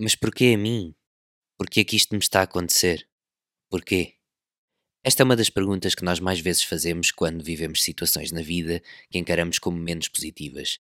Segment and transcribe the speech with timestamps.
[0.00, 0.94] Mas porquê a mim?
[1.58, 3.08] Porquê que isto me está a acontecer?
[3.68, 4.14] Porquê?
[5.02, 8.80] Esta é uma das perguntas que nós mais vezes fazemos quando vivemos situações na vida
[9.10, 10.78] que encaramos como menos positivas.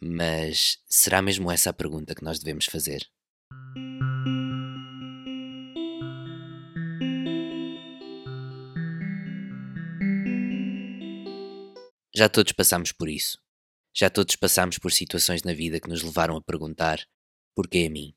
[0.00, 3.10] Mas será mesmo essa a pergunta que nós devemos fazer?
[12.14, 13.36] Já todos passamos por isso.
[13.92, 17.04] Já todos passamos por situações na vida que nos levaram a perguntar:
[17.52, 18.14] porquê a mim?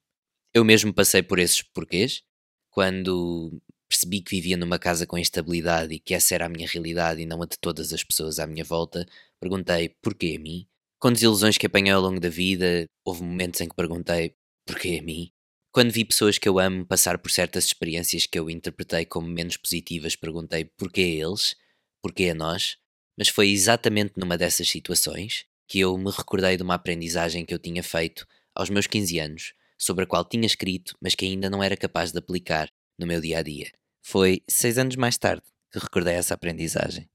[0.54, 2.22] Eu mesmo passei por esses porquês
[2.70, 7.22] quando percebi que vivia numa casa com instabilidade e que essa era a minha realidade
[7.22, 9.06] e não a de todas as pessoas à minha volta.
[9.40, 10.68] Perguntei: porquê a mim?
[11.00, 14.36] Com desilusões que apanhei ao longo da vida, houve momentos em que perguntei:
[14.66, 15.32] porquê a mim?
[15.72, 19.58] Quando vi pessoas que eu amo passar por certas experiências que eu interpretei como menos
[19.58, 21.56] positivas, perguntei porquê a eles,
[22.00, 22.78] porquê a nós,
[23.18, 27.58] mas foi exatamente numa dessas situações que eu me recordei de uma aprendizagem que eu
[27.58, 31.62] tinha feito aos meus 15 anos, sobre a qual tinha escrito, mas que ainda não
[31.62, 33.72] era capaz de aplicar no meu dia a dia.
[34.02, 37.10] Foi seis anos mais tarde que recordei essa aprendizagem.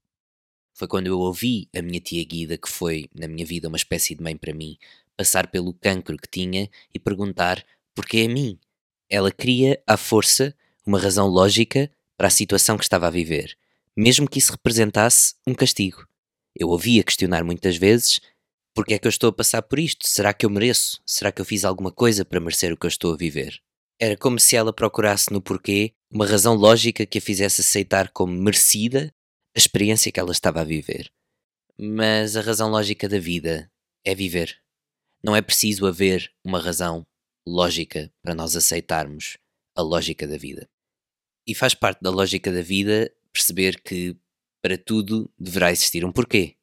[0.73, 4.15] Foi quando eu ouvi a minha tia Guida, que foi na minha vida uma espécie
[4.15, 4.77] de mãe para mim,
[5.17, 8.59] passar pelo cancro que tinha e perguntar porquê a mim.
[9.09, 13.57] Ela queria, à força, uma razão lógica para a situação que estava a viver,
[13.95, 16.05] mesmo que isso representasse um castigo.
[16.55, 18.21] Eu ouvia questionar muitas vezes
[18.73, 20.07] porque é que eu estou a passar por isto?
[20.07, 21.01] Será que eu mereço?
[21.05, 23.61] Será que eu fiz alguma coisa para merecer o que eu estou a viver?
[23.99, 28.33] Era como se ela procurasse no porquê uma razão lógica que a fizesse aceitar como
[28.33, 29.13] merecida
[29.55, 31.11] a experiência que ela estava a viver.
[31.77, 33.71] Mas a razão lógica da vida
[34.05, 34.57] é viver.
[35.23, 37.05] Não é preciso haver uma razão
[37.45, 39.37] lógica para nós aceitarmos
[39.75, 40.69] a lógica da vida.
[41.45, 44.15] E faz parte da lógica da vida perceber que
[44.61, 46.55] para tudo deverá existir um porquê.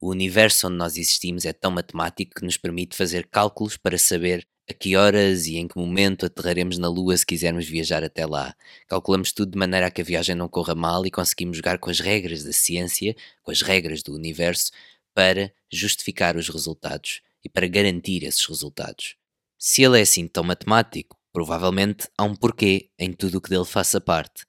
[0.00, 4.46] O universo onde nós existimos é tão matemático que nos permite fazer cálculos para saber
[4.68, 8.54] a que horas e em que momento aterraremos na Lua se quisermos viajar até lá.
[8.88, 11.90] Calculamos tudo de maneira a que a viagem não corra mal e conseguimos jogar com
[11.90, 14.70] as regras da ciência, com as regras do universo,
[15.12, 19.16] para justificar os resultados e para garantir esses resultados.
[19.58, 23.66] Se ele é assim tão matemático, provavelmente há um porquê em tudo o que dele
[23.66, 24.46] faça parte.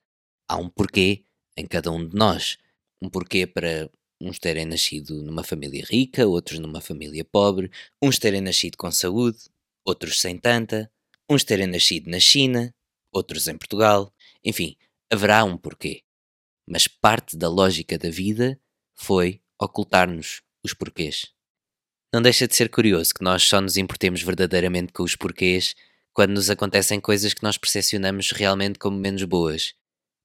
[0.48, 1.26] Há um porquê
[1.58, 2.58] em cada um de nós.
[3.02, 3.90] Um porquê para
[4.22, 7.72] uns terem nascido numa família rica, outros numa família pobre,
[8.02, 9.40] uns terem nascido com saúde,
[9.86, 10.92] outros sem tanta,
[11.30, 12.74] uns terem nascido na China,
[13.12, 14.14] outros em Portugal.
[14.44, 14.76] Enfim,
[15.12, 16.04] haverá um porquê.
[16.68, 18.60] Mas parte da lógica da vida
[18.96, 21.34] foi ocultar-nos os porquês.
[22.14, 25.76] Não deixa de ser curioso que nós só nos importemos verdadeiramente com os porquês
[26.14, 29.74] quando nos acontecem coisas que nós percepcionamos realmente como menos boas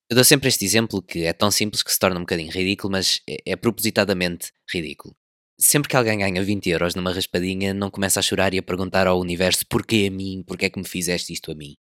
[0.09, 2.93] eu dou sempre este exemplo que é tão simples que se torna um bocadinho ridículo,
[2.93, 5.17] mas é, é propositadamente ridículo.
[5.59, 9.07] Sempre que alguém ganha 20 euros numa raspadinha, não começa a chorar e a perguntar
[9.07, 11.77] ao universo porquê a mim, porquê é que me fizeste isto a mim.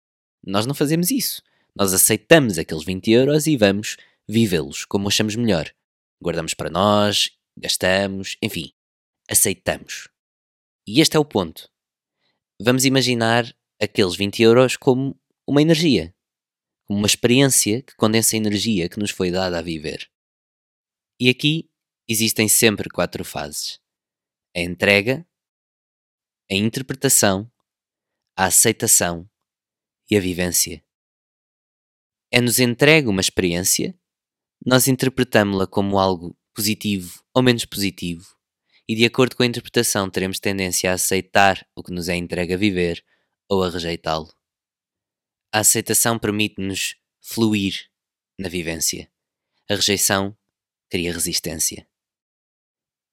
[0.46, 1.42] Nós não fazemos isso.
[1.74, 3.96] Nós aceitamos aqueles 20 euros e vamos
[4.28, 5.72] vivê-los como achamos melhor.
[6.20, 8.72] Guardamos para nós, gastamos, enfim,
[9.28, 10.08] aceitamos.
[10.86, 11.68] E este é o ponto.
[12.60, 16.14] Vamos imaginar aqueles 20 euros como uma energia,
[16.88, 20.10] uma experiência que condensa a energia que nos foi dada a viver.
[21.18, 21.70] E aqui
[22.08, 23.80] existem sempre quatro fases:
[24.56, 25.26] a entrega,
[26.50, 27.50] a interpretação,
[28.36, 29.28] a aceitação
[30.10, 30.84] e a vivência.
[32.30, 33.98] É-nos entregue uma experiência,
[34.64, 38.26] nós interpretamos-la como algo positivo ou menos positivo,
[38.88, 42.54] e de acordo com a interpretação teremos tendência a aceitar o que nos é entregue
[42.54, 43.04] a viver
[43.48, 44.32] ou a rejeitá-lo.
[45.54, 47.90] A aceitação permite-nos fluir
[48.38, 49.06] na vivência.
[49.68, 50.34] A rejeição
[50.88, 51.86] cria resistência.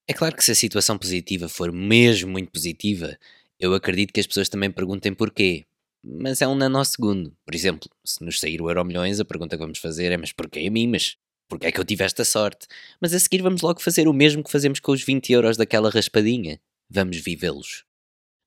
[0.07, 3.19] É claro que se a situação positiva for mesmo muito positiva,
[3.59, 5.65] eu acredito que as pessoas também perguntem porquê.
[6.01, 7.35] Mas é um nanosegundo.
[7.45, 10.31] Por exemplo, se nos sair o Euro Milhões, a pergunta que vamos fazer é: mas
[10.31, 10.87] porquê a mim?
[10.87, 11.17] Mas
[11.49, 12.67] porquê é que eu tive esta sorte?
[13.01, 15.89] Mas a seguir vamos logo fazer o mesmo que fazemos com os 20 euros daquela
[15.89, 16.61] raspadinha.
[16.89, 17.88] Vamos vivê-los.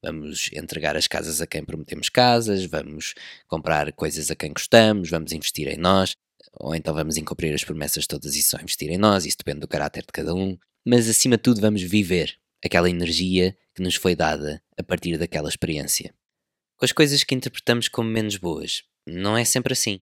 [0.05, 3.15] Vamos entregar as casas a quem prometemos casas, vamos
[3.47, 6.17] comprar coisas a quem gostamos, vamos investir em nós,
[6.55, 9.69] ou então vamos incumprir as promessas todas e só investir em nós, isso depende do
[9.69, 10.59] caráter de cada um.
[10.85, 15.49] Mas acima de tudo, vamos viver aquela energia que nos foi dada a partir daquela
[15.49, 16.13] experiência.
[16.77, 20.01] Com as coisas que interpretamos como menos boas, não é sempre assim.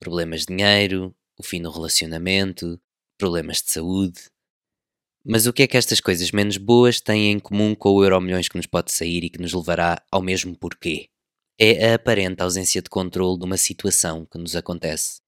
[0.00, 2.80] Problemas de dinheiro, o fim do relacionamento,
[3.16, 4.22] problemas de saúde,
[5.24, 8.20] mas o que é que estas coisas menos boas têm em comum com o euro
[8.20, 11.08] milhões que nos pode sair e que nos levará ao mesmo porquê?
[11.58, 15.20] É a aparente ausência de controle de uma situação que nos acontece.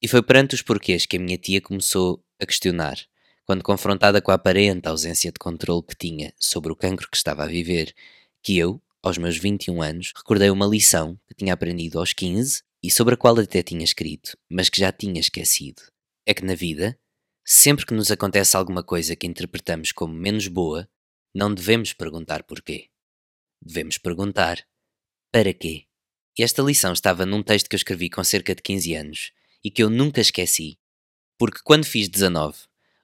[0.00, 2.96] E foi perante os porquês que a minha tia começou a questionar,
[3.44, 7.44] quando confrontada com a aparente ausência de controle que tinha sobre o cancro que estava
[7.44, 7.94] a viver,
[8.42, 12.90] que eu, aos meus 21 anos, recordei uma lição que tinha aprendido aos 15 e
[12.90, 15.82] sobre a qual até tinha escrito, mas que já tinha esquecido.
[16.26, 16.98] É que na vida,
[17.44, 20.88] sempre que nos acontece alguma coisa que interpretamos como menos boa,
[21.34, 22.88] não devemos perguntar porquê.
[23.60, 24.64] Devemos perguntar
[25.30, 25.84] para quê.
[26.38, 29.32] E esta lição estava num texto que eu escrevi com cerca de 15 anos
[29.62, 30.78] e que eu nunca esqueci,
[31.38, 32.56] porque quando fiz 19,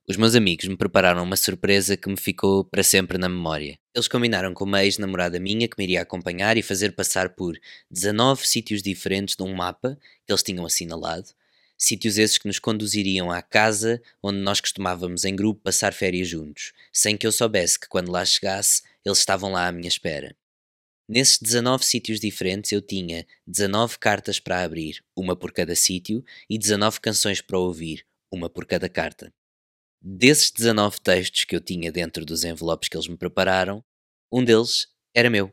[0.08, 3.78] os meus amigos me prepararam uma surpresa que me ficou para sempre na memória.
[3.94, 7.56] Eles combinaram com uma ex-namorada minha que me iria acompanhar e fazer passar por
[7.90, 9.96] 19 sítios diferentes de um mapa
[10.26, 11.28] que eles tinham assinalado,
[11.82, 16.73] sítios esses que nos conduziriam à casa onde nós costumávamos em grupo passar férias juntos,
[16.93, 20.37] sem que eu soubesse que quando lá chegasse eles estavam lá à minha espera.
[21.09, 26.59] Nesses 19 sítios diferentes eu tinha 19 cartas para abrir, uma por cada sítio, e
[26.59, 29.33] 19 canções para ouvir, uma por cada carta.
[30.03, 33.83] Desses 19 textos que eu tinha dentro dos envelopes que eles me prepararam,
[34.31, 35.53] um deles era meu.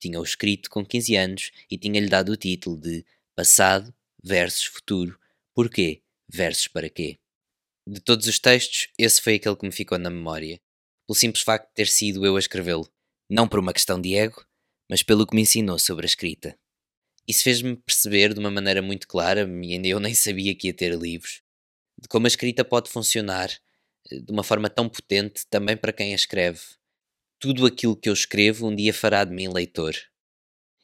[0.00, 3.04] Tinha-o escrito com 15 anos e tinha-lhe dado o título de
[3.36, 5.17] Passado versus Futuro.
[5.58, 7.18] Porquê versus para quê?
[7.84, 10.60] De todos os textos, esse foi aquele que me ficou na memória,
[11.04, 12.88] pelo simples facto de ter sido eu a escrevê-lo.
[13.28, 14.46] Não por uma questão de ego,
[14.88, 16.56] mas pelo que me ensinou sobre a escrita.
[17.26, 20.72] Isso fez-me perceber de uma maneira muito clara, e ainda eu nem sabia que ia
[20.72, 21.42] ter livros,
[22.00, 23.50] de como a escrita pode funcionar
[24.08, 26.60] de uma forma tão potente também para quem a escreve.
[27.40, 29.96] Tudo aquilo que eu escrevo um dia fará de mim leitor.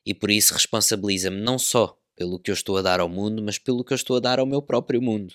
[0.05, 3.59] E por isso responsabiliza-me não só pelo que eu estou a dar ao mundo, mas
[3.59, 5.35] pelo que eu estou a dar ao meu próprio mundo.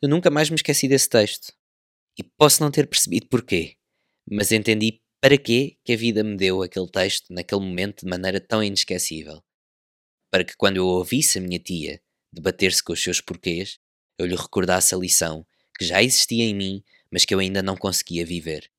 [0.00, 1.52] Eu nunca mais me esqueci desse texto.
[2.18, 3.76] E posso não ter percebido porquê,
[4.30, 8.40] mas entendi para quê que a vida me deu aquele texto naquele momento de maneira
[8.40, 9.42] tão inesquecível.
[10.30, 12.00] Para que quando eu ouvisse a minha tia
[12.32, 13.78] debater-se com os seus porquês,
[14.18, 15.46] eu lhe recordasse a lição
[15.78, 18.70] que já existia em mim, mas que eu ainda não conseguia viver.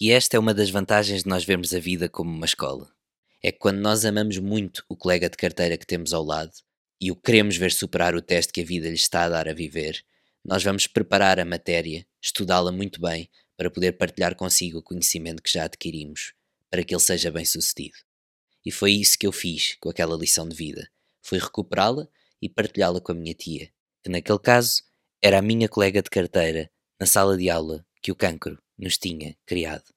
[0.00, 2.92] E esta é uma das vantagens de nós vermos a vida como uma escola.
[3.42, 6.52] É que quando nós amamos muito o colega de carteira que temos ao lado
[7.00, 9.52] e o queremos ver superar o teste que a vida lhe está a dar a
[9.52, 10.04] viver,
[10.44, 15.52] nós vamos preparar a matéria, estudá-la muito bem, para poder partilhar consigo o conhecimento que
[15.52, 16.34] já adquirimos,
[16.70, 17.96] para que ele seja bem sucedido.
[18.64, 20.88] E foi isso que eu fiz com aquela lição de vida.
[21.20, 22.08] Foi recuperá-la
[22.40, 23.72] e partilhá-la com a minha tia,
[24.02, 24.82] que naquele caso
[25.20, 29.36] era a minha colega de carteira, na sala de aula, que o cancro nos tinha
[29.44, 29.92] criado.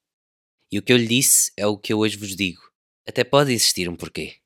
[0.71, 2.61] E o que eu lhe disse é o que eu hoje vos digo.
[3.07, 4.37] Até pode existir um porquê.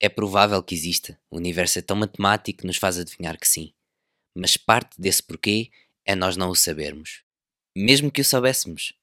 [0.00, 1.20] É provável que exista.
[1.30, 3.74] O universo é tão matemático que nos faz adivinhar que sim.
[4.34, 5.70] Mas parte desse porquê
[6.06, 7.22] é nós não o sabermos.
[7.76, 8.94] Mesmo que o soubéssemos,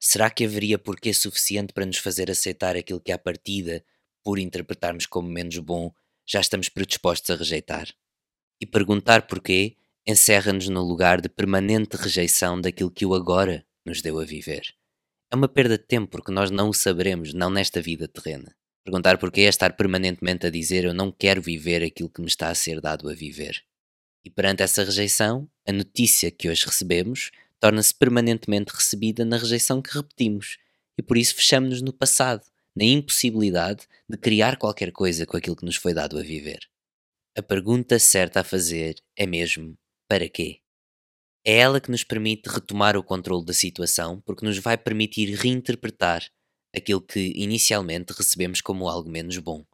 [0.00, 3.84] será que haveria porquê suficiente para nos fazer aceitar aquilo que à partida,
[4.24, 5.94] por interpretarmos como menos bom,
[6.26, 7.88] já estamos predispostos a rejeitar?
[8.60, 14.18] E perguntar porquê encerra-nos no lugar de permanente rejeição daquilo que o agora nos deu
[14.18, 14.74] a viver.
[15.32, 18.52] É uma perda de tempo porque nós não o saberemos, não nesta vida terrena.
[18.84, 22.48] Perguntar porquê é estar permanentemente a dizer eu não quero viver aquilo que me está
[22.48, 23.62] a ser dado a viver.
[24.24, 27.30] E perante essa rejeição, a notícia que hoje recebemos
[27.60, 30.58] torna-se permanentemente recebida na rejeição que repetimos,
[30.98, 32.44] e por isso fechamos-nos no passado,
[32.74, 36.58] na impossibilidade de criar qualquer coisa com aquilo que nos foi dado a viver.
[37.36, 39.78] A pergunta certa a fazer é mesmo
[40.08, 40.60] para quê?
[41.44, 46.30] É ela que nos permite retomar o controle da situação, porque nos vai permitir reinterpretar
[46.74, 49.64] aquilo que inicialmente recebemos como algo menos bom.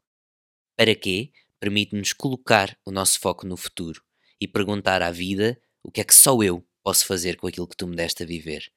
[0.76, 1.32] Para quê?
[1.58, 4.02] Permite-nos colocar o nosso foco no futuro
[4.40, 7.76] e perguntar à vida o que é que só eu posso fazer com aquilo que
[7.76, 8.70] tu me deste a viver.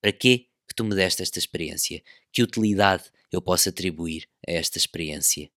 [0.00, 2.02] Para quê que tu me deste esta experiência?
[2.32, 5.50] Que utilidade eu posso atribuir a esta experiência?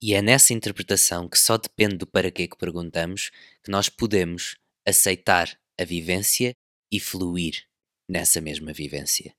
[0.00, 3.30] E é nessa interpretação que só depende do para quê que perguntamos
[3.62, 6.54] que nós podemos aceitar a vivência
[6.92, 7.66] e fluir
[8.08, 9.34] nessa mesma vivência.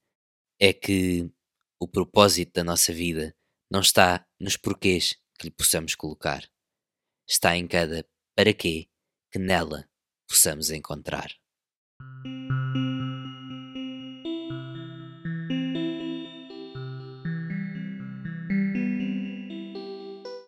[0.60, 1.30] É que
[1.80, 3.36] o propósito da nossa vida
[3.72, 6.50] não está nos porquês que lhe possamos colocar,
[7.28, 8.88] está em cada para quê
[9.32, 9.90] que nela
[10.28, 11.30] possamos encontrar.